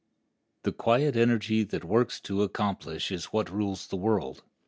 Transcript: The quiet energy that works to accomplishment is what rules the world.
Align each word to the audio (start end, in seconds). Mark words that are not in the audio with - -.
The 0.63 0.71
quiet 0.71 1.15
energy 1.15 1.63
that 1.63 1.83
works 1.85 2.19
to 2.21 2.41
accomplishment 2.41 3.15
is 3.19 3.25
what 3.25 3.51
rules 3.53 3.85
the 3.85 3.97
world. 3.97 4.41